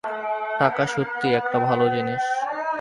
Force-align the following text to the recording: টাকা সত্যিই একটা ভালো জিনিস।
টাকা 0.59 0.83
সত্যিই 0.87 1.33
একটা 1.33 1.57
ভালো 1.59 1.85
জিনিস। 1.89 2.23